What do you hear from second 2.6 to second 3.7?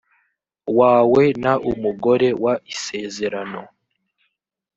isezerano